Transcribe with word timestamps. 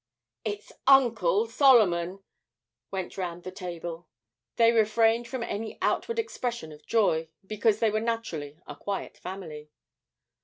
'It's 0.45 0.71
Uncle 0.87 1.45
Solomon!' 1.45 2.23
went 2.89 3.19
round 3.19 3.43
the 3.43 3.51
table. 3.51 4.07
They 4.55 4.71
refrained 4.71 5.27
from 5.27 5.43
any 5.43 5.77
outward 5.79 6.17
expression 6.17 6.71
of 6.71 6.87
joy, 6.87 7.29
because 7.45 7.77
they 7.77 7.91
were 7.91 7.99
naturally 7.99 8.57
a 8.65 8.75
quiet 8.75 9.15
family. 9.15 9.69